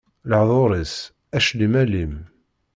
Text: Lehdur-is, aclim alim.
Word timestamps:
Lehdur-is, 0.29 0.93
aclim 1.37 1.73
alim. 1.83 2.13